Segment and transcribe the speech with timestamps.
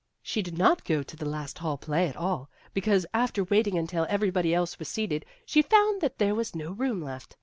[0.23, 4.07] "She did not go to the last Hall Play at all, because, after waiting until
[4.09, 7.37] every body else was seated, she found that there was no room left.